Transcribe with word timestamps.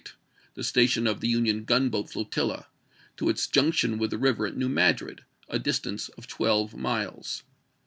8, 0.01 0.13
the 0.55 0.63
station 0.63 1.05
of 1.05 1.19
the 1.19 1.27
Union 1.27 1.63
gunboat 1.63 2.09
flo 2.09 2.23
tilla, 2.23 2.65
to 3.17 3.29
its 3.29 3.45
junction 3.45 3.99
with 3.99 4.09
the 4.09 4.17
river 4.17 4.47
at 4.47 4.57
New 4.57 4.67
Madrid, 4.67 5.21
a 5.47 5.59
distance 5.59 6.09
of 6.17 6.25
twelve 6.25 6.75
miles. 6.75 7.43